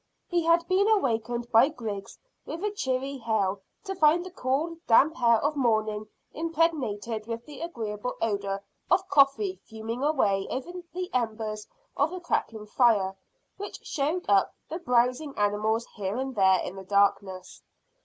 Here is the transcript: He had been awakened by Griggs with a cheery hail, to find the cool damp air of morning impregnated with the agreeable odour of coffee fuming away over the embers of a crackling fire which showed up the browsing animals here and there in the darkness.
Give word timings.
He 0.27 0.41
had 0.45 0.67
been 0.67 0.87
awakened 0.87 1.51
by 1.51 1.69
Griggs 1.69 2.17
with 2.43 2.63
a 2.63 2.71
cheery 2.71 3.19
hail, 3.19 3.61
to 3.83 3.93
find 3.93 4.25
the 4.25 4.31
cool 4.31 4.77
damp 4.87 5.21
air 5.21 5.35
of 5.37 5.55
morning 5.55 6.07
impregnated 6.33 7.27
with 7.27 7.45
the 7.45 7.61
agreeable 7.61 8.15
odour 8.19 8.63
of 8.89 9.07
coffee 9.09 9.59
fuming 9.63 10.01
away 10.01 10.47
over 10.49 10.71
the 10.91 11.13
embers 11.13 11.67
of 11.95 12.11
a 12.13 12.19
crackling 12.19 12.65
fire 12.65 13.15
which 13.57 13.85
showed 13.85 14.25
up 14.27 14.55
the 14.69 14.79
browsing 14.79 15.37
animals 15.37 15.85
here 15.95 16.17
and 16.17 16.33
there 16.33 16.61
in 16.61 16.77
the 16.77 16.83
darkness. 16.83 17.61